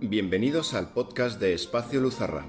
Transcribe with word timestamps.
Bienvenidos 0.00 0.74
al 0.74 0.92
podcast 0.92 1.40
de 1.40 1.54
Espacio 1.54 2.02
Luzarra. 2.02 2.44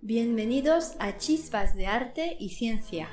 Bienvenidos 0.00 0.92
a 1.00 1.16
Chispas 1.16 1.74
de 1.74 1.88
Arte 1.88 2.36
y 2.38 2.50
Ciencia. 2.50 3.08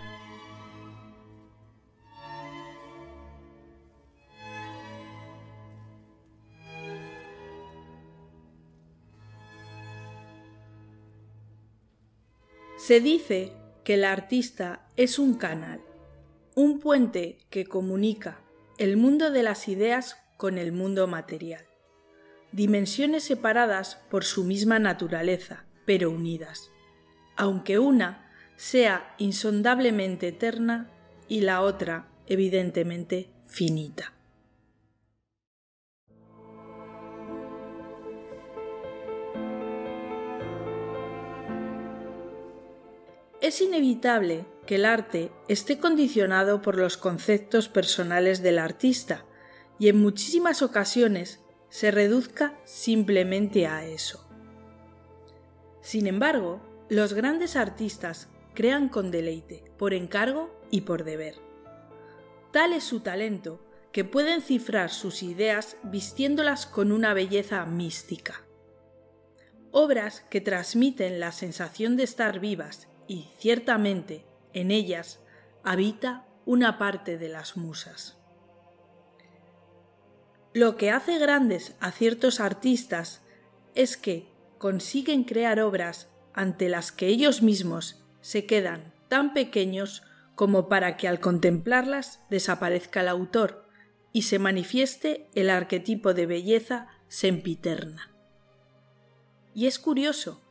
Se 12.86 13.00
dice 13.00 13.54
que 13.86 13.94
el 13.94 14.04
artista 14.04 14.90
es 14.98 15.18
un 15.18 15.36
canal, 15.36 15.80
un 16.54 16.82
puente 16.82 17.38
que 17.50 17.66
comunica 17.66 18.42
el 18.78 18.98
mundo 18.98 19.32
de 19.32 19.42
las 19.42 19.70
ideas 19.70 20.18
con 20.36 20.58
el 20.58 20.74
mundo 20.74 21.08
material, 21.08 21.66
dimensiones 22.52 23.24
separadas 23.24 23.96
por 24.12 24.26
su 24.26 24.44
misma 24.44 24.80
naturaleza, 24.80 25.64
pero 25.86 26.12
unidas, 26.12 26.72
aunque 27.38 27.80
una 27.80 28.30
sea 28.58 29.16
insondablemente 29.18 30.28
eterna 30.28 30.90
y 31.30 31.40
la 31.40 31.62
otra 31.62 32.10
evidentemente 32.28 33.30
finita. 33.48 34.12
Es 43.44 43.60
inevitable 43.60 44.46
que 44.66 44.76
el 44.76 44.86
arte 44.86 45.30
esté 45.50 45.78
condicionado 45.78 46.62
por 46.62 46.78
los 46.78 46.96
conceptos 46.96 47.68
personales 47.68 48.42
del 48.42 48.58
artista 48.58 49.26
y 49.78 49.90
en 49.90 50.02
muchísimas 50.02 50.62
ocasiones 50.62 51.42
se 51.68 51.92
reduzca 51.92 52.58
simplemente 52.64 53.68
a 53.68 53.86
eso. 53.86 54.26
Sin 55.82 56.08
embargo, 56.08 56.62
los 56.88 57.14
grandes 57.14 57.58
artistas 57.58 58.30
crean 58.54 58.88
con 58.88 59.12
deleite, 59.12 59.66
por 59.78 59.94
encargo 59.94 60.58
y 60.72 60.82
por 60.82 61.04
deber. 61.04 61.36
Tal 62.54 62.72
es 62.72 62.86
su 62.86 63.02
talento 63.02 63.60
que 63.92 64.06
pueden 64.06 64.42
cifrar 64.42 64.90
sus 64.90 65.22
ideas 65.22 65.76
vistiéndolas 65.84 66.66
con 66.66 66.94
una 66.94 67.14
belleza 67.14 67.66
mística. 67.66 68.46
Obras 69.72 70.22
que 70.30 70.40
transmiten 70.40 71.20
la 71.20 71.34
sensación 71.34 71.98
de 71.98 72.04
estar 72.04 72.40
vivas 72.40 72.88
y 73.08 73.30
ciertamente 73.38 74.26
en 74.54 74.72
ellas 74.72 75.20
habita 75.64 76.26
una 76.46 76.78
parte 76.78 77.18
de 77.18 77.30
las 77.30 77.58
musas. 77.58 78.18
Lo 80.54 80.78
que 80.78 80.92
hace 80.92 81.18
grandes 81.18 81.76
a 81.80 81.92
ciertos 81.92 82.40
artistas 82.40 83.22
es 83.74 83.98
que 83.98 84.28
consiguen 84.60 85.24
crear 85.24 85.60
obras 85.60 86.10
ante 86.34 86.70
las 86.70 86.92
que 86.92 87.08
ellos 87.08 87.42
mismos 87.42 88.04
se 88.22 88.46
quedan 88.46 88.94
tan 89.08 89.34
pequeños 89.34 90.04
como 90.36 90.70
para 90.70 90.98
que 90.98 91.08
al 91.08 91.20
contemplarlas 91.20 92.20
desaparezca 92.30 93.02
el 93.02 93.08
autor 93.08 93.68
y 94.12 94.24
se 94.24 94.40
manifieste 94.40 95.28
el 95.34 95.50
arquetipo 95.50 96.14
de 96.14 96.28
belleza 96.28 96.88
sempiterna. 97.08 98.12
Y 99.56 99.66
es 99.68 99.80
curioso 99.80 100.43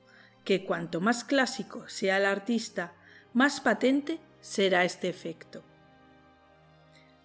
que 0.45 0.65
cuanto 0.65 1.01
más 1.01 1.25
clásico 1.25 1.89
sea 1.89 2.19
el 2.19 2.27
artista, 2.27 2.93
más 3.33 3.61
patente 3.61 4.21
será 4.41 4.85
este 4.85 5.09
efecto. 5.09 5.63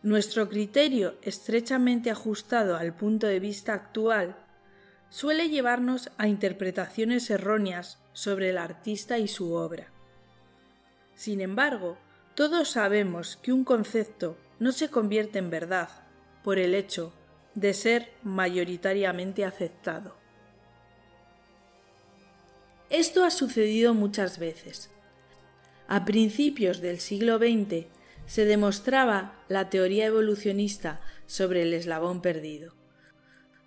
Nuestro 0.03 0.47
criterio 0.47 1.17
estrechamente 1.21 2.11
ajustado 2.11 2.77
al 2.77 2.95
punto 2.95 3.27
de 3.27 3.39
vista 3.39 3.73
actual 3.73 4.37
suele 5.09 5.49
llevarnos 5.49 6.11
a 6.17 6.27
interpretaciones 6.27 7.29
erróneas 7.29 7.99
sobre 8.13 8.49
el 8.49 8.57
artista 8.57 9.17
y 9.17 9.27
su 9.27 9.53
obra. 9.53 9.87
Sin 11.15 11.41
embargo, 11.41 11.97
todos 12.35 12.69
sabemos 12.69 13.37
que 13.37 13.51
un 13.51 13.63
concepto 13.63 14.37
no 14.59 14.71
se 14.71 14.89
convierte 14.89 15.39
en 15.39 15.49
verdad 15.49 15.89
por 16.43 16.59
el 16.59 16.75
hecho 16.75 17.13
de 17.55 17.73
ser 17.73 18.13
mayoritariamente 18.21 19.43
aceptado. 19.43 20.15
Esto 22.89 23.25
ha 23.25 23.31
sucedido 23.31 23.93
muchas 23.93 24.39
veces. 24.39 24.89
A 25.89 26.05
principios 26.05 26.79
del 26.79 26.99
siglo 26.99 27.37
XX 27.37 27.87
se 28.27 28.45
demostraba 28.45 29.43
la 29.49 29.69
teoría 29.69 30.05
evolucionista 30.05 31.01
sobre 31.25 31.63
el 31.63 31.73
eslabón 31.73 32.21
perdido, 32.21 32.75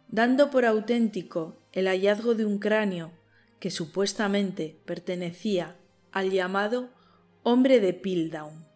dando 0.08 0.50
por 0.50 0.64
auténtico 0.64 1.58
el 1.72 1.86
hallazgo 1.86 2.34
de 2.34 2.46
un 2.46 2.58
cráneo 2.58 3.12
que 3.58 3.70
supuestamente 3.70 4.78
pertenecía 4.86 5.76
al 6.12 6.30
llamado 6.30 6.88
hombre 7.42 7.80
de 7.80 7.92
Piltdown, 7.92 8.66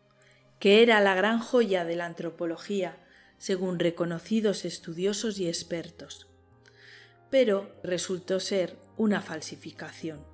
que 0.59 0.83
era 0.83 1.00
la 1.00 1.15
gran 1.15 1.38
joya 1.38 1.87
de 1.87 1.97
la 1.97 2.04
antropología 2.04 2.99
según 3.38 3.78
reconocidos 3.78 4.66
estudiosos 4.66 5.38
y 5.38 5.49
expertos. 5.49 6.27
Pero 7.31 7.75
resultó 7.83 8.41
ser 8.41 8.77
una 8.99 9.22
falsificación. 9.22 10.34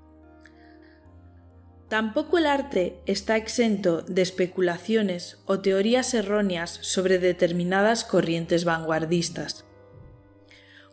Tampoco 1.91 2.39
el 2.39 2.47
arte 2.47 3.03
está 3.07 3.37
exento 3.37 4.03
de 4.03 4.23
especulaciones 4.23 5.43
o 5.47 5.59
teorías 5.59 6.15
erróneas 6.15 6.71
sobre 6.83 7.19
determinadas 7.19 8.05
corrientes 8.05 8.65
vanguardistas. 8.65 9.65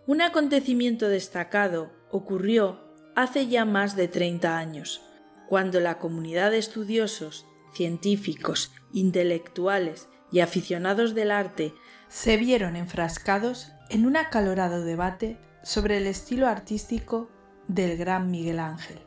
Un 0.07 0.23
acontecimiento 0.23 1.07
destacado 1.07 1.91
ocurrió 2.09 2.81
hace 3.15 3.45
ya 3.45 3.63
más 3.63 3.95
de 3.95 4.07
30 4.07 4.57
años, 4.57 5.01
cuando 5.47 5.79
la 5.79 5.99
comunidad 5.99 6.49
de 6.49 6.57
estudiosos, 6.57 7.45
científicos, 7.75 8.71
intelectuales 8.91 10.09
y 10.31 10.39
aficionados 10.39 11.13
del 11.13 11.29
arte 11.29 11.75
se 12.07 12.37
vieron 12.37 12.75
enfrascados 12.75 13.71
en 13.91 14.07
un 14.07 14.17
acalorado 14.17 14.83
debate 14.83 15.37
sobre 15.63 15.97
el 15.97 16.07
estilo 16.07 16.47
artístico 16.47 17.29
del 17.67 17.97
gran 17.97 18.31
Miguel 18.31 18.57
Ángel. 18.57 19.06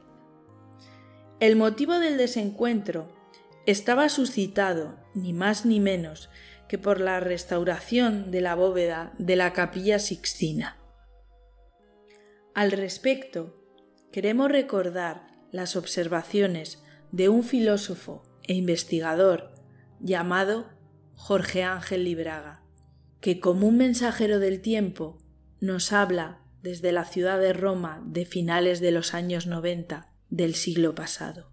El 1.40 1.56
motivo 1.56 1.98
del 1.98 2.18
desencuentro 2.18 3.08
estaba 3.64 4.10
suscitado 4.10 4.98
ni 5.14 5.32
más 5.32 5.64
ni 5.64 5.80
menos 5.80 6.28
que 6.68 6.76
por 6.76 7.00
la 7.00 7.18
restauración 7.18 8.30
de 8.30 8.42
la 8.42 8.54
bóveda 8.54 9.14
de 9.18 9.36
la 9.36 9.54
capilla 9.54 9.98
sixtina. 9.98 10.76
Al 12.54 12.72
respecto, 12.72 13.58
queremos 14.12 14.52
recordar 14.52 15.28
las 15.50 15.76
observaciones 15.76 16.82
de 17.10 17.30
un 17.30 17.42
filósofo 17.42 18.22
e 18.42 18.52
investigador 18.52 19.54
llamado 19.98 20.68
Jorge 21.14 21.62
Ángel 21.62 22.04
Libraga, 22.04 22.62
que 23.22 23.40
como 23.40 23.66
un 23.66 23.78
mensajero 23.78 24.40
del 24.40 24.60
tiempo 24.60 25.16
nos 25.58 25.94
habla 25.94 26.42
desde 26.62 26.92
la 26.92 27.06
ciudad 27.06 27.40
de 27.40 27.54
Roma 27.54 28.02
de 28.04 28.26
finales 28.26 28.80
de 28.80 28.90
los 28.90 29.14
años 29.14 29.46
90 29.46 30.09
del 30.30 30.54
siglo 30.54 30.94
pasado. 30.94 31.50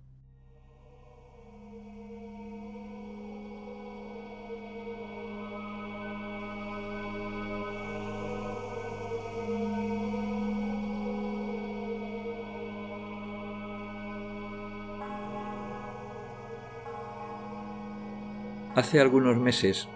Hace 18.77 18.99
algunos 18.99 19.37
meses 19.37 19.87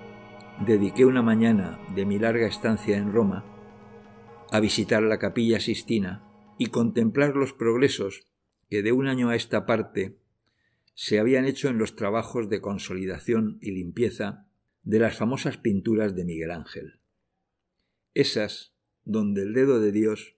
dediqué 0.65 1.05
una 1.05 1.21
mañana 1.21 1.79
de 1.93 2.03
mi 2.03 2.17
larga 2.17 2.47
estancia 2.47 2.97
en 2.97 3.13
Roma 3.13 3.45
a 4.51 4.59
visitar 4.59 5.03
la 5.03 5.19
capilla 5.19 5.59
Sistina 5.59 6.23
y 6.57 6.67
contemplar 6.67 7.35
los 7.35 7.53
progresos 7.53 8.30
que 8.71 8.81
de 8.83 8.93
un 8.93 9.07
año 9.07 9.27
a 9.27 9.35
esta 9.35 9.65
parte 9.65 10.17
se 10.93 11.19
habían 11.19 11.43
hecho 11.43 11.67
en 11.67 11.77
los 11.77 11.97
trabajos 11.97 12.47
de 12.47 12.61
consolidación 12.61 13.57
y 13.59 13.71
limpieza 13.71 14.47
de 14.83 14.97
las 14.97 15.17
famosas 15.17 15.57
pinturas 15.57 16.15
de 16.15 16.23
Miguel 16.23 16.51
Ángel. 16.51 17.01
Esas 18.13 18.73
donde 19.03 19.41
el 19.41 19.53
dedo 19.53 19.81
de 19.81 19.91
Dios 19.91 20.37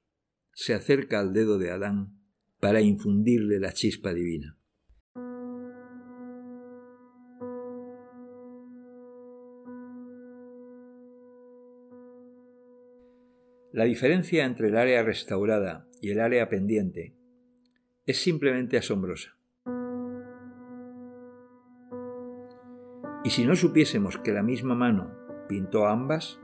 se 0.51 0.73
acerca 0.73 1.19
al 1.19 1.31
dedo 1.31 1.59
de 1.59 1.69
Adán 1.69 2.17
para 2.59 2.81
infundirle 2.81 3.59
la 3.59 3.71
chispa 3.71 4.15
divina. 4.15 4.57
La 13.71 13.83
diferencia 13.83 14.45
entre 14.45 14.69
el 14.69 14.77
área 14.77 15.03
restaurada 15.03 15.87
y 16.01 16.09
el 16.09 16.19
área 16.19 16.49
pendiente 16.49 17.15
es 18.05 18.21
simplemente 18.21 18.77
asombrosa. 18.77 19.37
Y 23.23 23.29
si 23.29 23.45
no 23.45 23.55
supiésemos 23.55 24.17
que 24.17 24.33
la 24.33 24.43
misma 24.43 24.75
mano 24.75 25.11
pintó 25.47 25.87
ambas, 25.87 26.39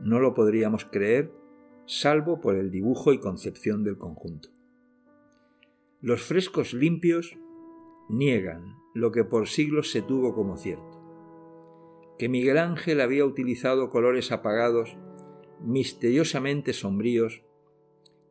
no 0.00 0.18
lo 0.18 0.34
podríamos 0.34 0.84
creer 0.84 1.32
salvo 1.86 2.40
por 2.40 2.56
el 2.56 2.72
dibujo 2.72 3.12
y 3.12 3.20
concepción 3.20 3.84
del 3.84 3.96
conjunto. 3.96 4.48
Los 6.00 6.22
frescos 6.22 6.74
limpios 6.74 7.38
niegan 8.08 8.76
lo 8.92 9.12
que 9.12 9.24
por 9.24 9.46
siglos 9.46 9.92
se 9.92 10.02
tuvo 10.02 10.34
como 10.34 10.56
cierto, 10.56 11.00
que 12.18 12.28
Miguel 12.28 12.58
Ángel 12.58 13.00
había 13.00 13.24
utilizado 13.24 13.90
colores 13.90 14.32
apagados, 14.32 14.96
misteriosamente 15.60 16.72
sombríos, 16.72 17.45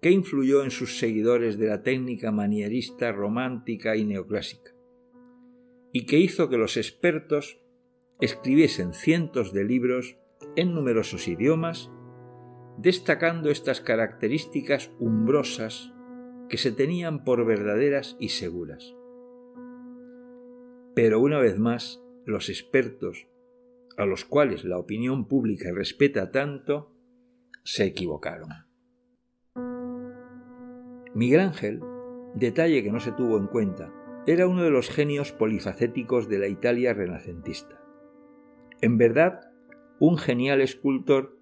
que 0.06 0.12
influyó 0.12 0.64
en 0.64 0.70
sus 0.70 1.00
seguidores 1.00 1.58
de 1.58 1.66
la 1.66 1.82
técnica 1.82 2.32
manierista, 2.32 3.12
romántica 3.12 3.96
y 3.96 4.06
neoclásica, 4.06 4.72
y 5.92 6.06
que 6.06 6.20
hizo 6.20 6.48
que 6.48 6.60
los 6.60 6.78
expertos 6.78 7.60
escribiesen 8.22 8.94
cientos 8.94 9.52
de 9.52 9.64
libros 9.64 10.20
en 10.56 10.76
numerosos 10.76 11.28
idiomas, 11.28 11.90
destacando 12.78 13.50
estas 13.50 13.82
características 13.82 14.92
umbrosas 15.00 15.92
que 16.50 16.58
se 16.58 16.72
tenían 16.72 17.24
por 17.24 17.44
verdaderas 17.44 18.16
y 18.20 18.30
seguras. 18.30 18.94
Pero 20.94 21.20
una 21.20 21.40
vez 21.40 21.58
más, 21.58 22.00
los 22.28 22.50
expertos, 22.50 23.28
a 23.98 24.06
los 24.06 24.24
cuales 24.24 24.66
la 24.66 24.78
opinión 24.78 25.28
pública 25.28 25.72
respeta 25.74 26.30
tanto, 26.30 26.94
se 27.64 27.86
equivocaron. 27.86 28.75
Miguel 31.16 31.50
detalle 32.36 32.84
que 32.84 32.92
no 32.92 33.00
se 33.00 33.14
tuvo 33.14 33.38
en 33.38 33.48
cuenta, 33.48 33.90
era 34.28 34.50
uno 34.50 34.64
de 34.64 34.70
los 34.70 34.90
genios 34.90 35.32
polifacéticos 35.32 36.28
de 36.28 36.40
la 36.40 36.50
Italia 36.50 36.94
renacentista. 36.94 37.82
En 38.82 38.98
verdad, 38.98 39.40
un 39.98 40.18
genial 40.18 40.60
escultor 40.60 41.40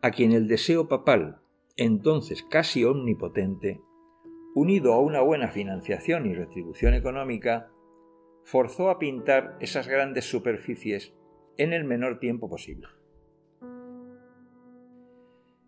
a 0.00 0.12
quien 0.12 0.32
el 0.32 0.48
deseo 0.48 0.88
papal, 0.88 1.42
entonces 1.76 2.42
casi 2.42 2.84
omnipotente, 2.84 3.82
unido 4.54 4.94
a 4.94 5.00
una 5.00 5.20
buena 5.20 5.48
financiación 5.48 6.24
y 6.24 6.34
retribución 6.34 6.94
económica, 6.94 7.68
forzó 8.44 8.88
a 8.88 8.98
pintar 8.98 9.58
esas 9.60 9.88
grandes 9.88 10.24
superficies 10.24 11.14
en 11.58 11.74
el 11.74 11.84
menor 11.84 12.18
tiempo 12.18 12.48
posible. 12.48 12.88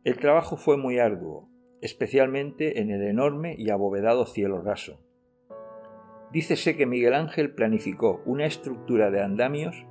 El 0.03 0.17
trabajo 0.17 0.57
fue 0.57 0.79
muy 0.79 0.99
arduo, 0.99 1.51
especialmente 1.81 2.81
en 2.81 2.91
el 2.91 3.03
enorme 3.03 3.55
y 3.57 3.71
abovedado 3.71 4.27
cielo 4.27 4.61
raso. 4.61 5.01
Dícese 6.33 6.77
que 6.77 6.87
Miguel 6.87 7.15
Ángel 7.15 7.55
planificó 7.55 8.23
una 8.27 8.47
estructura 8.47 9.11
de 9.11 9.23
andamios 9.23 9.87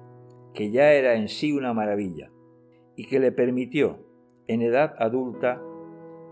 que 0.54 0.72
ya 0.72 0.94
era 0.94 1.16
en 1.16 1.30
sí 1.30 1.52
una 1.52 1.74
maravilla 1.74 2.32
y 2.96 3.08
que 3.08 3.20
le 3.20 3.32
permitió, 3.32 4.00
en 4.48 4.62
edad 4.62 4.96
adulta, 4.98 5.62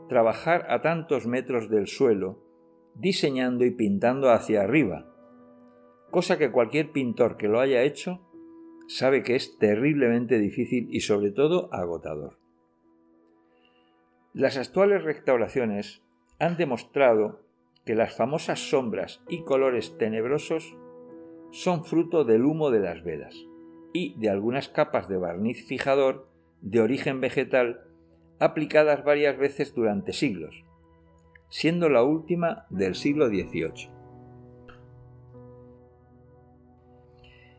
trabajar 0.10 0.66
a 0.70 0.82
tantos 0.82 1.28
metros 1.28 1.70
del 1.70 1.88
suelo, 1.88 2.44
diseñando 2.96 3.66
y 3.66 3.72
pintando 3.72 4.32
hacia 4.32 4.62
arriba, 4.62 5.12
cosa 6.12 6.38
que 6.38 6.52
cualquier 6.52 6.92
pintor 6.92 7.38
que 7.38 7.48
lo 7.48 7.60
haya 7.60 7.82
hecho 7.82 8.22
sabe 8.88 9.24
que 9.24 9.36
es 9.36 9.58
terriblemente 9.58 10.40
difícil 10.40 10.88
y 10.92 11.02
sobre 11.02 11.32
todo 11.32 11.74
agotador. 11.74 12.45
Las 14.36 14.58
actuales 14.58 15.02
restauraciones 15.02 16.04
han 16.40 16.58
demostrado 16.58 17.40
que 17.86 17.96
las 17.96 18.18
famosas 18.18 18.70
sombras 18.70 19.24
y 19.30 19.44
colores 19.44 19.98
tenebrosos 19.98 20.76
son 21.52 21.86
fruto 21.86 22.26
del 22.26 22.44
humo 22.44 22.70
de 22.70 22.82
las 22.82 23.02
velas 23.02 23.34
y 23.94 24.14
de 24.20 24.30
algunas 24.30 24.68
capas 24.68 25.08
de 25.08 25.16
barniz 25.16 25.66
fijador 25.66 26.28
de 26.60 26.82
origen 26.82 27.22
vegetal 27.22 27.86
aplicadas 28.38 29.06
varias 29.06 29.38
veces 29.38 29.74
durante 29.74 30.12
siglos, 30.12 30.66
siendo 31.48 31.88
la 31.88 32.04
última 32.04 32.66
del 32.70 32.96
siglo 32.96 33.30
XVIII. 33.30 33.90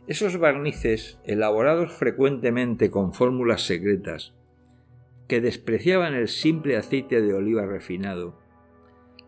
Esos 0.08 0.38
barnices, 0.38 1.18
elaborados 1.24 1.90
frecuentemente 1.94 2.90
con 2.90 3.14
fórmulas 3.14 3.62
secretas, 3.62 4.34
que 5.28 5.40
despreciaban 5.40 6.14
el 6.14 6.28
simple 6.28 6.76
aceite 6.76 7.20
de 7.20 7.34
oliva 7.34 7.66
refinado, 7.66 8.38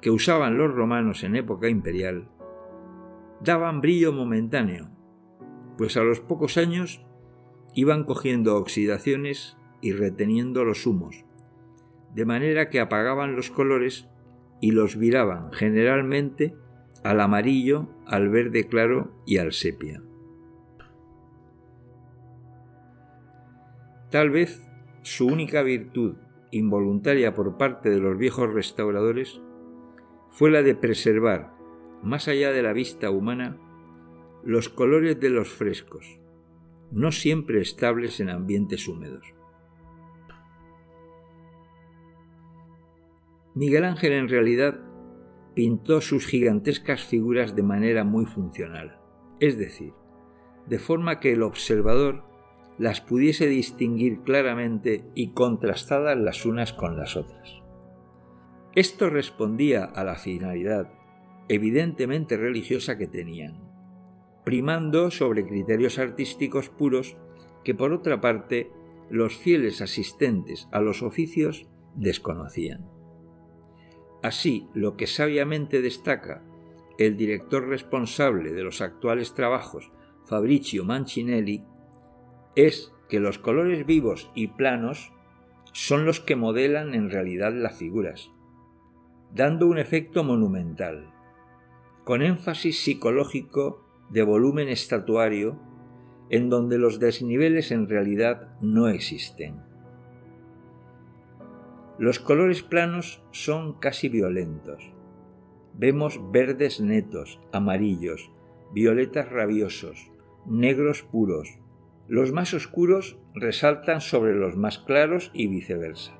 que 0.00 0.10
usaban 0.10 0.56
los 0.56 0.72
romanos 0.72 1.24
en 1.24 1.36
época 1.36 1.68
imperial, 1.68 2.28
daban 3.40 3.80
brillo 3.80 4.12
momentáneo 4.12 4.90
pues 5.78 5.96
a 5.96 6.02
los 6.02 6.20
pocos 6.20 6.58
años 6.58 7.00
iban 7.72 8.04
cogiendo 8.04 8.56
oxidaciones 8.56 9.56
y 9.80 9.92
reteniendo 9.92 10.64
los 10.64 10.84
humos, 10.86 11.24
de 12.14 12.26
manera 12.26 12.68
que 12.68 12.80
apagaban 12.80 13.36
los 13.36 13.50
colores 13.50 14.08
y 14.60 14.72
los 14.72 14.96
viraban 14.96 15.52
generalmente 15.52 16.56
al 17.04 17.20
amarillo, 17.20 17.88
al 18.06 18.28
verde 18.28 18.66
claro 18.66 19.12
y 19.24 19.38
al 19.38 19.52
sepia. 19.52 20.02
Tal 24.10 24.30
vez 24.30 24.67
su 25.08 25.26
única 25.26 25.62
virtud 25.62 26.16
involuntaria 26.50 27.34
por 27.34 27.56
parte 27.56 27.88
de 27.88 27.98
los 27.98 28.18
viejos 28.18 28.52
restauradores 28.52 29.40
fue 30.28 30.50
la 30.50 30.62
de 30.62 30.74
preservar, 30.74 31.54
más 32.02 32.28
allá 32.28 32.52
de 32.52 32.62
la 32.62 32.74
vista 32.74 33.10
humana, 33.10 33.56
los 34.44 34.68
colores 34.68 35.18
de 35.18 35.30
los 35.30 35.48
frescos, 35.48 36.20
no 36.92 37.10
siempre 37.10 37.62
estables 37.62 38.20
en 38.20 38.28
ambientes 38.28 38.86
húmedos. 38.86 39.24
Miguel 43.54 43.86
Ángel 43.86 44.12
en 44.12 44.28
realidad 44.28 44.78
pintó 45.54 46.02
sus 46.02 46.26
gigantescas 46.26 47.02
figuras 47.02 47.56
de 47.56 47.62
manera 47.62 48.04
muy 48.04 48.26
funcional, 48.26 49.00
es 49.40 49.56
decir, 49.56 49.94
de 50.66 50.78
forma 50.78 51.18
que 51.18 51.32
el 51.32 51.42
observador 51.42 52.27
las 52.78 53.00
pudiese 53.00 53.46
distinguir 53.46 54.22
claramente 54.22 55.04
y 55.14 55.32
contrastadas 55.32 56.16
las 56.16 56.46
unas 56.46 56.72
con 56.72 56.96
las 56.96 57.16
otras. 57.16 57.60
Esto 58.74 59.10
respondía 59.10 59.84
a 59.84 60.04
la 60.04 60.14
finalidad 60.16 60.92
evidentemente 61.48 62.36
religiosa 62.36 62.98
que 62.98 63.06
tenían 63.06 63.68
primando 64.48 65.10
sobre 65.10 65.46
criterios 65.46 65.98
artísticos 65.98 66.70
puros 66.70 67.18
que 67.64 67.74
por 67.74 67.92
otra 67.92 68.18
parte 68.22 68.72
los 69.10 69.36
fieles 69.36 69.82
asistentes 69.82 70.68
a 70.72 70.80
los 70.80 71.02
oficios 71.02 71.66
desconocían. 71.96 72.88
Así, 74.22 74.66
lo 74.72 74.96
que 74.96 75.06
sabiamente 75.06 75.82
destaca 75.82 76.42
el 76.96 77.18
director 77.18 77.68
responsable 77.68 78.54
de 78.54 78.62
los 78.62 78.80
actuales 78.80 79.34
trabajos, 79.34 79.92
Fabricio 80.24 80.86
Mancinelli, 80.86 81.62
es 82.58 82.92
que 83.08 83.20
los 83.20 83.38
colores 83.38 83.86
vivos 83.86 84.32
y 84.34 84.48
planos 84.48 85.12
son 85.72 86.04
los 86.04 86.18
que 86.18 86.34
modelan 86.34 86.92
en 86.92 87.08
realidad 87.08 87.52
las 87.54 87.76
figuras, 87.76 88.32
dando 89.32 89.68
un 89.68 89.78
efecto 89.78 90.24
monumental, 90.24 91.08
con 92.02 92.20
énfasis 92.20 92.80
psicológico 92.80 93.84
de 94.10 94.24
volumen 94.24 94.68
estatuario 94.68 95.56
en 96.30 96.50
donde 96.50 96.78
los 96.78 96.98
desniveles 96.98 97.70
en 97.70 97.88
realidad 97.88 98.58
no 98.60 98.88
existen. 98.88 99.62
Los 101.96 102.18
colores 102.18 102.64
planos 102.64 103.22
son 103.30 103.74
casi 103.74 104.08
violentos. 104.08 104.92
Vemos 105.74 106.20
verdes 106.32 106.80
netos, 106.80 107.38
amarillos, 107.52 108.32
violetas 108.74 109.30
rabiosos, 109.30 110.10
negros 110.44 111.02
puros. 111.04 111.60
Los 112.08 112.32
más 112.32 112.54
oscuros 112.54 113.18
resaltan 113.34 114.00
sobre 114.00 114.34
los 114.34 114.56
más 114.56 114.78
claros 114.78 115.30
y 115.34 115.46
viceversa. 115.46 116.18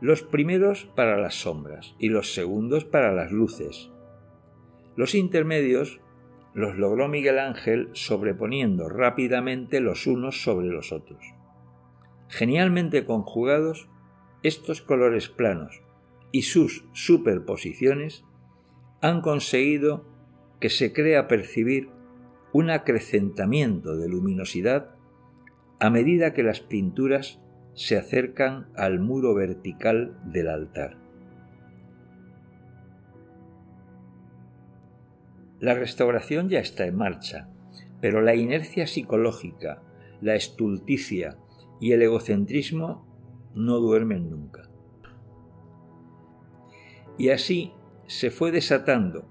Los 0.00 0.22
primeros 0.22 0.86
para 0.96 1.16
las 1.16 1.36
sombras 1.36 1.94
y 2.00 2.08
los 2.08 2.34
segundos 2.34 2.84
para 2.84 3.12
las 3.12 3.30
luces. 3.30 3.90
Los 4.96 5.14
intermedios 5.14 6.00
los 6.54 6.76
logró 6.76 7.08
Miguel 7.08 7.38
Ángel 7.38 7.88
sobreponiendo 7.92 8.88
rápidamente 8.88 9.80
los 9.80 10.08
unos 10.08 10.42
sobre 10.42 10.68
los 10.68 10.90
otros. 10.90 11.24
Genialmente 12.28 13.04
conjugados, 13.04 13.88
estos 14.42 14.82
colores 14.82 15.28
planos 15.28 15.82
y 16.32 16.42
sus 16.42 16.84
superposiciones 16.92 18.24
han 19.00 19.20
conseguido 19.20 20.04
que 20.60 20.68
se 20.68 20.92
crea 20.92 21.28
percibir 21.28 21.90
un 22.54 22.70
acrecentamiento 22.70 23.96
de 23.96 24.08
luminosidad 24.08 24.94
a 25.80 25.90
medida 25.90 26.32
que 26.32 26.44
las 26.44 26.60
pinturas 26.60 27.40
se 27.74 27.98
acercan 27.98 28.68
al 28.76 29.00
muro 29.00 29.34
vertical 29.34 30.16
del 30.24 30.48
altar. 30.48 30.96
La 35.58 35.74
restauración 35.74 36.48
ya 36.48 36.60
está 36.60 36.86
en 36.86 36.94
marcha, 36.94 37.48
pero 38.00 38.22
la 38.22 38.36
inercia 38.36 38.86
psicológica, 38.86 39.82
la 40.20 40.36
estulticia 40.36 41.36
y 41.80 41.90
el 41.90 42.02
egocentrismo 42.02 43.04
no 43.56 43.78
duermen 43.78 44.30
nunca. 44.30 44.70
Y 47.18 47.30
así 47.30 47.72
se 48.06 48.30
fue 48.30 48.52
desatando, 48.52 49.26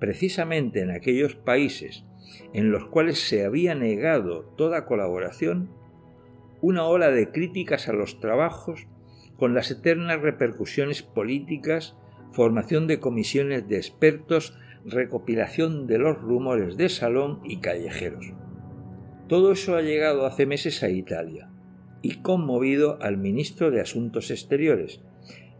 precisamente 0.00 0.80
en 0.80 0.90
aquellos 0.90 1.36
países 1.36 2.04
en 2.52 2.70
los 2.70 2.88
cuales 2.88 3.20
se 3.20 3.44
había 3.44 3.74
negado 3.74 4.42
toda 4.56 4.86
colaboración, 4.86 5.70
una 6.60 6.84
ola 6.84 7.10
de 7.10 7.30
críticas 7.30 7.88
a 7.88 7.92
los 7.92 8.20
trabajos 8.20 8.86
con 9.36 9.54
las 9.54 9.70
eternas 9.70 10.20
repercusiones 10.20 11.02
políticas, 11.02 11.96
formación 12.32 12.86
de 12.86 13.00
comisiones 13.00 13.68
de 13.68 13.76
expertos, 13.76 14.56
recopilación 14.84 15.86
de 15.86 15.98
los 15.98 16.18
rumores 16.18 16.76
de 16.76 16.88
salón 16.88 17.40
y 17.44 17.58
callejeros. 17.58 18.32
Todo 19.28 19.52
eso 19.52 19.76
ha 19.76 19.82
llegado 19.82 20.26
hace 20.26 20.46
meses 20.46 20.82
a 20.82 20.88
Italia 20.88 21.50
y 22.02 22.22
conmovido 22.22 22.98
al 23.02 23.16
ministro 23.16 23.70
de 23.70 23.80
Asuntos 23.80 24.30
Exteriores, 24.30 25.02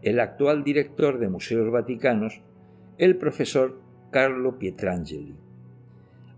el 0.01 0.19
actual 0.19 0.63
director 0.63 1.19
de 1.19 1.27
Museos 1.27 1.69
Vaticanos, 1.71 2.41
el 2.97 3.17
profesor 3.17 3.81
Carlo 4.11 4.57
Pietrangeli, 4.57 5.35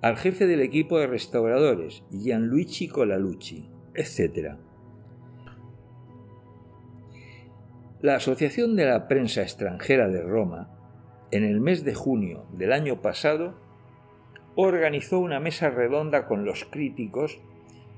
al 0.01 0.15
jefe 0.15 0.47
del 0.47 0.61
equipo 0.61 0.97
de 0.99 1.07
restauradores, 1.07 2.03
Gianluigi 2.09 2.87
Colalucci, 2.87 3.65
etc. 3.95 4.55
La 8.01 8.15
Asociación 8.15 8.77
de 8.77 8.85
la 8.85 9.09
Prensa 9.09 9.41
Extranjera 9.41 10.07
de 10.07 10.21
Roma, 10.21 10.69
en 11.31 11.43
el 11.43 11.59
mes 11.59 11.83
de 11.83 11.95
junio 11.95 12.45
del 12.53 12.71
año 12.71 13.01
pasado, 13.01 13.55
organizó 14.55 15.19
una 15.19 15.41
mesa 15.41 15.69
redonda 15.69 16.27
con 16.27 16.45
los 16.45 16.63
críticos 16.63 17.39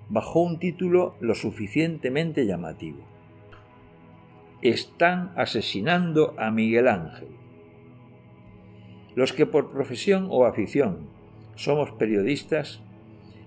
bajo 0.10 0.42
un 0.42 0.58
título 0.58 1.16
lo 1.20 1.36
suficientemente 1.36 2.48
llamativo. 2.48 3.06
Están 4.64 5.34
asesinando 5.36 6.34
a 6.38 6.50
Miguel 6.50 6.88
Ángel. 6.88 7.30
Los 9.14 9.34
que 9.34 9.46
por 9.46 9.72
profesión 9.72 10.28
o 10.32 10.46
afición 10.46 11.21
somos 11.62 11.92
periodistas, 11.92 12.82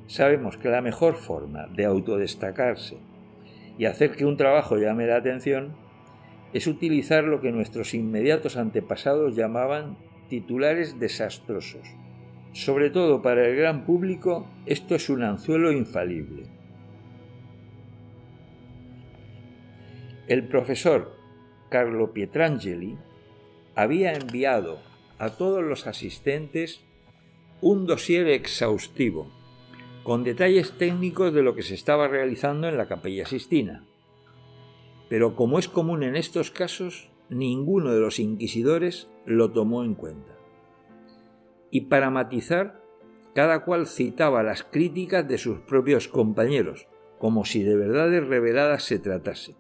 sabemos 0.07 0.57
que 0.57 0.69
la 0.69 0.81
mejor 0.81 1.17
forma 1.17 1.67
de 1.67 1.85
autodestacarse 1.85 2.99
y 3.77 3.87
hacer 3.87 4.15
que 4.15 4.25
un 4.25 4.37
trabajo 4.37 4.77
llame 4.77 5.09
la 5.09 5.17
atención 5.17 5.75
es 6.53 6.69
utilizar 6.69 7.25
lo 7.25 7.41
que 7.41 7.51
nuestros 7.51 7.93
inmediatos 7.93 8.57
antepasados 8.57 9.35
llamaban 9.35 9.97
titulares 10.29 11.01
desastrosos. 11.01 11.89
Sobre 12.53 12.91
todo 12.91 13.21
para 13.21 13.49
el 13.49 13.57
gran 13.57 13.85
público, 13.85 14.47
esto 14.65 14.95
es 14.95 15.11
un 15.11 15.25
anzuelo 15.25 15.73
infalible. 15.73 16.45
El 20.29 20.47
profesor 20.47 21.17
Carlo 21.69 22.13
Pietrangeli 22.13 22.97
había 23.75 24.13
enviado 24.13 24.79
a 25.19 25.31
todos 25.31 25.65
los 25.65 25.89
asistentes 25.89 26.85
un 27.67 27.87
dossier 27.87 28.29
exhaustivo, 28.29 29.27
con 30.03 30.23
detalles 30.23 30.77
técnicos 30.77 31.33
de 31.33 31.43
lo 31.43 31.55
que 31.55 31.63
se 31.63 31.73
estaba 31.73 32.09
realizando 32.09 32.69
en 32.69 32.77
la 32.77 32.89
capilla 32.89 33.25
Sistina. 33.25 33.87
Pero 35.09 35.35
como 35.35 35.59
es 35.59 35.67
común 35.67 36.03
en 36.03 36.15
estos 36.15 36.51
casos, 36.51 37.11
ninguno 37.31 37.95
de 37.95 38.01
los 38.01 38.19
inquisidores 38.19 39.11
lo 39.25 39.51
tomó 39.53 39.83
en 39.83 39.95
cuenta. 39.95 40.37
Y 41.71 41.87
para 41.87 42.11
matizar, 42.11 42.83
cada 43.35 43.65
cual 43.65 43.87
citaba 43.87 44.43
las 44.43 44.63
críticas 44.63 45.27
de 45.27 45.39
sus 45.39 45.61
propios 45.61 46.07
compañeros, 46.07 46.87
como 47.19 47.47
si 47.47 47.63
de 47.63 47.77
verdades 47.77 48.27
reveladas 48.27 48.83
se 48.83 48.99
tratase, 48.99 49.57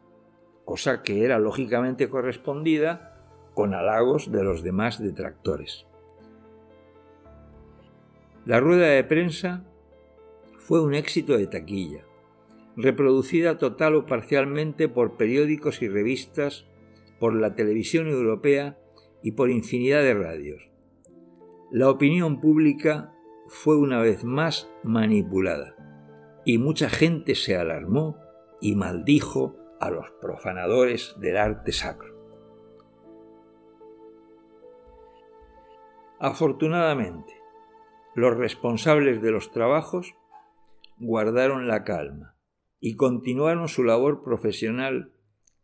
cosa 0.66 1.02
que 1.02 1.24
era 1.24 1.38
lógicamente 1.38 2.10
correspondida 2.10 3.24
con 3.54 3.72
halagos 3.72 4.30
de 4.30 4.44
los 4.44 4.62
demás 4.62 5.02
detractores. 5.02 5.86
La 8.46 8.60
rueda 8.60 8.88
de 8.88 9.02
prensa 9.04 9.64
fue 10.58 10.82
un 10.82 10.92
éxito 10.92 11.38
de 11.38 11.46
taquilla, 11.46 12.04
reproducida 12.76 13.56
total 13.56 13.94
o 13.94 14.04
parcialmente 14.04 14.86
por 14.86 15.16
periódicos 15.16 15.80
y 15.80 15.88
revistas, 15.88 16.66
por 17.18 17.34
la 17.34 17.54
televisión 17.54 18.06
europea 18.06 18.78
y 19.22 19.32
por 19.32 19.48
infinidad 19.48 20.02
de 20.02 20.12
radios. 20.12 20.70
La 21.70 21.88
opinión 21.88 22.42
pública 22.42 23.14
fue 23.48 23.78
una 23.78 24.00
vez 24.00 24.24
más 24.24 24.70
manipulada 24.82 25.74
y 26.44 26.58
mucha 26.58 26.90
gente 26.90 27.34
se 27.36 27.56
alarmó 27.56 28.18
y 28.60 28.74
maldijo 28.74 29.56
a 29.80 29.90
los 29.90 30.10
profanadores 30.20 31.14
del 31.18 31.38
arte 31.38 31.72
sacro. 31.72 32.14
Afortunadamente, 36.18 37.43
los 38.14 38.36
responsables 38.36 39.20
de 39.22 39.30
los 39.30 39.50
trabajos 39.50 40.14
guardaron 40.98 41.66
la 41.66 41.84
calma 41.84 42.36
y 42.80 42.96
continuaron 42.96 43.68
su 43.68 43.82
labor 43.82 44.22
profesional 44.22 45.12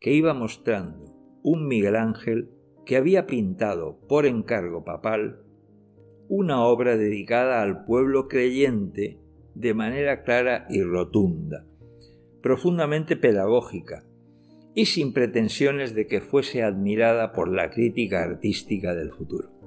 que 0.00 0.12
iba 0.12 0.34
mostrando 0.34 1.14
un 1.42 1.68
Miguel 1.68 1.96
Ángel 1.96 2.50
que 2.84 2.96
había 2.96 3.26
pintado 3.26 4.00
por 4.08 4.26
encargo 4.26 4.84
papal 4.84 5.44
una 6.28 6.64
obra 6.64 6.96
dedicada 6.96 7.60
al 7.60 7.84
pueblo 7.84 8.28
creyente 8.28 9.18
de 9.56 9.74
manera 9.74 10.22
clara 10.22 10.66
y 10.70 10.80
rotunda, 10.80 11.66
profundamente 12.40 13.16
pedagógica 13.16 14.04
y 14.72 14.86
sin 14.86 15.12
pretensiones 15.12 15.92
de 15.94 16.06
que 16.06 16.20
fuese 16.20 16.62
admirada 16.62 17.32
por 17.32 17.52
la 17.52 17.70
crítica 17.70 18.22
artística 18.22 18.94
del 18.94 19.10
futuro. 19.10 19.59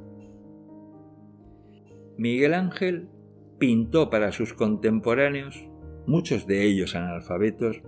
Miguel 2.18 2.54
Ángel 2.54 3.10
pintó 3.58 4.12
para 4.12 4.32
sus 4.32 4.54
contemporáneos, 4.54 5.68
muchos 6.06 6.46
de 6.46 6.64
ellos 6.64 6.96
analfabetos, 6.96 7.82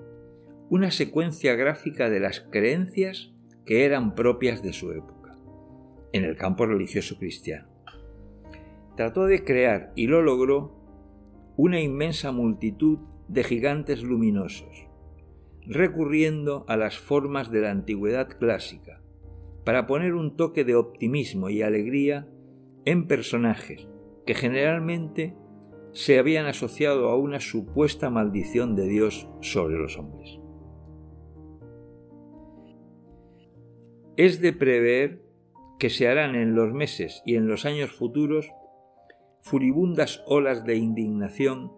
una 0.69 0.89
secuencia 0.89 1.53
gráfica 1.53 2.09
de 2.09 2.19
las 2.19 2.39
creencias 2.39 3.31
que 3.65 3.85
eran 3.85 4.15
propias 4.15 4.63
de 4.63 4.73
su 4.73 4.91
época, 4.93 5.37
en 6.11 6.23
el 6.23 6.37
campo 6.37 6.65
religioso 6.65 7.17
cristiano. 7.19 7.67
Trató 8.95 9.25
de 9.25 9.43
crear, 9.43 9.91
y 9.95 10.07
lo 10.07 10.23
logró, 10.23 10.73
una 11.55 11.79
inmensa 11.79 12.31
multitud 12.31 12.97
de 13.27 13.43
gigantes 13.43 14.01
luminosos, 14.01 14.87
recurriendo 15.67 16.65
a 16.67 16.77
las 16.77 16.97
formas 16.97 17.51
de 17.51 17.61
la 17.61 17.69
antigüedad 17.69 18.27
clásica, 18.39 19.01
para 19.63 19.85
poner 19.85 20.15
un 20.15 20.35
toque 20.35 20.63
de 20.63 20.75
optimismo 20.75 21.49
y 21.49 21.61
alegría 21.61 22.27
en 22.85 23.07
personajes 23.07 23.87
que 24.25 24.33
generalmente 24.33 25.35
se 25.93 26.19
habían 26.19 26.45
asociado 26.45 27.09
a 27.09 27.17
una 27.17 27.39
supuesta 27.39 28.09
maldición 28.09 28.75
de 28.75 28.87
Dios 28.87 29.29
sobre 29.41 29.77
los 29.77 29.97
hombres. 29.97 30.39
Es 34.17 34.41
de 34.41 34.53
prever 34.53 35.21
que 35.79 35.89
se 35.89 36.07
harán 36.07 36.35
en 36.35 36.55
los 36.55 36.73
meses 36.73 37.21
y 37.25 37.35
en 37.35 37.47
los 37.47 37.65
años 37.65 37.91
futuros 37.91 38.49
furibundas 39.41 40.23
olas 40.25 40.65
de 40.65 40.75
indignación 40.75 41.71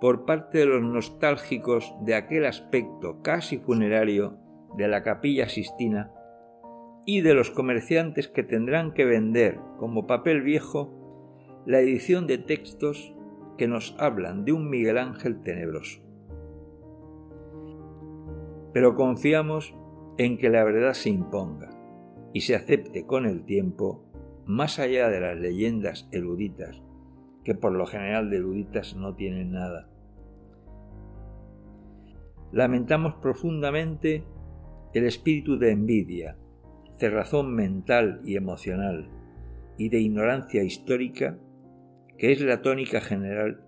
por 0.00 0.24
parte 0.24 0.58
de 0.58 0.66
los 0.66 0.82
nostálgicos 0.82 1.94
de 2.02 2.14
aquel 2.14 2.46
aspecto 2.46 3.20
casi 3.22 3.58
funerario 3.58 4.38
de 4.76 4.88
la 4.88 5.02
capilla 5.02 5.48
Sistina 5.48 6.12
y 7.06 7.20
de 7.20 7.34
los 7.34 7.50
comerciantes 7.50 8.28
que 8.28 8.42
tendrán 8.42 8.92
que 8.92 9.04
vender 9.04 9.58
como 9.78 10.06
papel 10.06 10.42
viejo 10.42 11.03
la 11.66 11.80
edición 11.80 12.26
de 12.26 12.38
textos 12.38 13.14
que 13.56 13.68
nos 13.68 13.96
hablan 13.98 14.44
de 14.44 14.52
un 14.52 14.68
Miguel 14.68 14.98
Ángel 14.98 15.40
tenebroso. 15.42 16.00
Pero 18.72 18.94
confiamos 18.96 19.74
en 20.18 20.36
que 20.36 20.50
la 20.50 20.64
verdad 20.64 20.92
se 20.92 21.10
imponga 21.10 21.70
y 22.32 22.42
se 22.42 22.54
acepte 22.54 23.06
con 23.06 23.24
el 23.24 23.44
tiempo 23.44 24.04
más 24.44 24.78
allá 24.78 25.08
de 25.08 25.20
las 25.20 25.38
leyendas 25.38 26.08
eruditas, 26.12 26.82
que 27.44 27.54
por 27.54 27.72
lo 27.72 27.86
general 27.86 28.28
de 28.28 28.36
eruditas 28.36 28.94
no 28.96 29.14
tienen 29.14 29.52
nada. 29.52 29.88
Lamentamos 32.52 33.14
profundamente 33.14 34.24
el 34.92 35.04
espíritu 35.04 35.58
de 35.58 35.70
envidia, 35.70 36.36
cerrazón 36.98 37.54
mental 37.54 38.20
y 38.24 38.36
emocional 38.36 39.08
y 39.78 39.88
de 39.88 40.00
ignorancia 40.00 40.62
histórica 40.62 41.38
que 42.18 42.32
es 42.32 42.40
la 42.40 42.62
tónica 42.62 43.00
general 43.00 43.64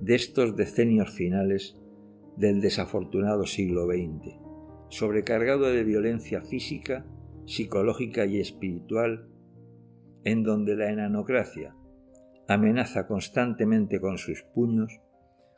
de 0.00 0.14
estos 0.14 0.56
decenios 0.56 1.10
finales 1.10 1.76
del 2.36 2.60
desafortunado 2.60 3.46
siglo 3.46 3.86
XX, 3.86 4.36
sobrecargado 4.88 5.66
de 5.66 5.84
violencia 5.84 6.40
física, 6.40 7.06
psicológica 7.46 8.26
y 8.26 8.40
espiritual, 8.40 9.28
en 10.24 10.42
donde 10.42 10.76
la 10.76 10.90
enanocracia 10.90 11.74
amenaza 12.48 13.06
constantemente 13.06 14.00
con 14.00 14.18
sus 14.18 14.42
puños 14.54 15.00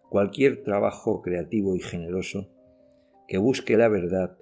cualquier 0.09 0.63
trabajo 0.63 1.23
creativo 1.23 1.77
y 1.77 1.81
generoso 1.81 2.49
que 3.27 3.39
busque 3.39 3.77
la 3.77 3.89
verdad 3.89 4.37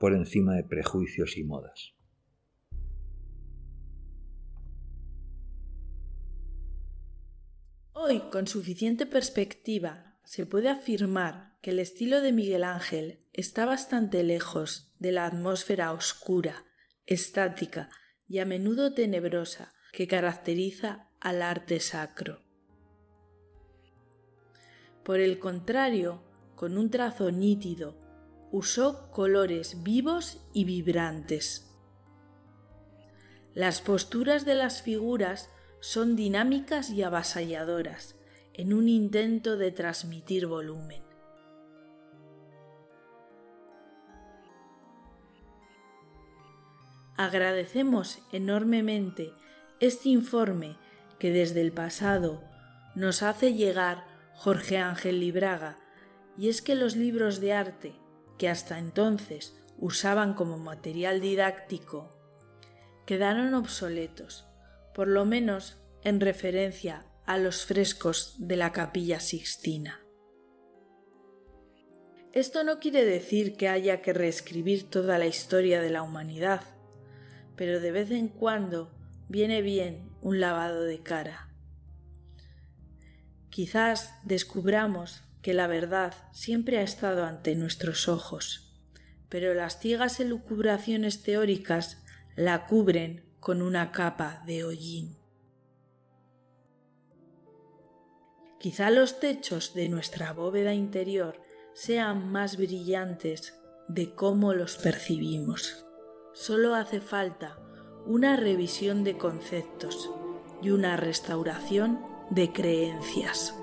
por 0.00 0.14
encima 0.14 0.54
de 0.54 0.64
prejuicios 0.64 1.36
y 1.36 1.44
modas. 1.44 1.93
Hoy, 8.06 8.20
con 8.30 8.46
suficiente 8.46 9.06
perspectiva, 9.06 10.18
se 10.24 10.44
puede 10.44 10.68
afirmar 10.68 11.56
que 11.62 11.70
el 11.70 11.78
estilo 11.78 12.20
de 12.20 12.32
Miguel 12.32 12.62
Ángel 12.62 13.24
está 13.32 13.64
bastante 13.64 14.22
lejos 14.22 14.92
de 14.98 15.10
la 15.10 15.24
atmósfera 15.24 15.90
oscura, 15.90 16.66
estática 17.06 17.88
y 18.28 18.40
a 18.40 18.44
menudo 18.44 18.92
tenebrosa 18.92 19.72
que 19.90 20.06
caracteriza 20.06 21.08
al 21.18 21.40
arte 21.40 21.80
sacro. 21.80 22.42
Por 25.02 25.18
el 25.18 25.38
contrario, 25.38 26.22
con 26.56 26.76
un 26.76 26.90
trazo 26.90 27.30
nítido, 27.30 27.96
usó 28.52 29.10
colores 29.12 29.82
vivos 29.82 30.46
y 30.52 30.66
vibrantes. 30.66 31.74
Las 33.54 33.80
posturas 33.80 34.44
de 34.44 34.56
las 34.56 34.82
figuras 34.82 35.48
son 35.84 36.16
dinámicas 36.16 36.88
y 36.88 37.02
avasalladoras, 37.02 38.16
en 38.54 38.72
un 38.72 38.88
intento 38.88 39.58
de 39.58 39.70
transmitir 39.70 40.46
volumen. 40.46 41.02
Agradecemos 47.18 48.20
enormemente 48.32 49.34
este 49.78 50.08
informe 50.08 50.78
que 51.18 51.30
desde 51.30 51.60
el 51.60 51.70
pasado 51.70 52.42
nos 52.94 53.22
hace 53.22 53.52
llegar 53.52 54.06
Jorge 54.32 54.78
Ángel 54.78 55.20
Libraga, 55.20 55.76
y 56.38 56.48
es 56.48 56.62
que 56.62 56.76
los 56.76 56.96
libros 56.96 57.40
de 57.40 57.52
arte, 57.52 57.94
que 58.38 58.48
hasta 58.48 58.78
entonces 58.78 59.54
usaban 59.76 60.32
como 60.32 60.56
material 60.56 61.20
didáctico, 61.20 62.10
quedaron 63.04 63.52
obsoletos, 63.52 64.46
por 64.94 65.08
lo 65.08 65.24
menos 65.24 65.78
en 66.02 66.20
referencia 66.20 67.04
a 67.26 67.38
los 67.38 67.64
frescos 67.66 68.36
de 68.38 68.56
la 68.56 68.72
capilla 68.72 69.20
sixtina. 69.20 70.00
Esto 72.32 72.64
no 72.64 72.80
quiere 72.80 73.04
decir 73.04 73.56
que 73.56 73.68
haya 73.68 74.02
que 74.02 74.12
reescribir 74.12 74.90
toda 74.90 75.18
la 75.18 75.26
historia 75.26 75.80
de 75.80 75.90
la 75.90 76.02
humanidad, 76.02 76.62
pero 77.56 77.80
de 77.80 77.92
vez 77.92 78.10
en 78.10 78.28
cuando 78.28 78.92
viene 79.28 79.62
bien 79.62 80.10
un 80.20 80.40
lavado 80.40 80.82
de 80.82 81.02
cara. 81.02 81.48
Quizás 83.50 84.14
descubramos 84.24 85.22
que 85.42 85.54
la 85.54 85.66
verdad 85.66 86.14
siempre 86.32 86.78
ha 86.78 86.82
estado 86.82 87.24
ante 87.24 87.54
nuestros 87.54 88.08
ojos, 88.08 88.82
pero 89.28 89.54
las 89.54 89.78
ciegas 89.78 90.18
elucubraciones 90.18 91.22
teóricas 91.22 92.02
la 92.34 92.66
cubren 92.66 93.24
con 93.44 93.60
una 93.60 93.92
capa 93.92 94.42
de 94.46 94.64
hollín. 94.64 95.18
Quizá 98.58 98.88
los 98.90 99.20
techos 99.20 99.74
de 99.74 99.90
nuestra 99.90 100.32
bóveda 100.32 100.72
interior 100.72 101.38
sean 101.74 102.32
más 102.32 102.56
brillantes 102.56 103.54
de 103.86 104.14
cómo 104.14 104.54
los 104.54 104.78
percibimos. 104.78 105.84
Solo 106.32 106.74
hace 106.74 107.02
falta 107.02 107.58
una 108.06 108.36
revisión 108.36 109.04
de 109.04 109.18
conceptos 109.18 110.10
y 110.62 110.70
una 110.70 110.96
restauración 110.96 112.00
de 112.30 112.50
creencias. 112.50 113.54